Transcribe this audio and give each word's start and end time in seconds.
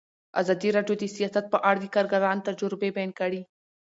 ازادي 0.41 0.69
راډیو 0.77 0.95
د 0.99 1.03
سیاست 1.15 1.45
په 1.53 1.57
اړه 1.69 1.79
د 1.81 1.87
کارګرانو 1.95 2.45
تجربې 2.47 2.89
بیان 2.95 3.11
کړي. 3.19 3.41